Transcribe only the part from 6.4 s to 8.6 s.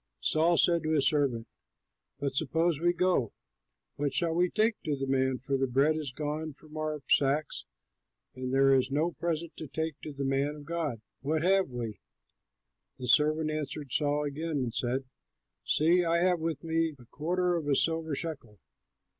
from our sacks, and